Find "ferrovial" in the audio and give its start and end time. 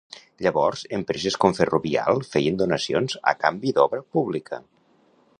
1.57-2.23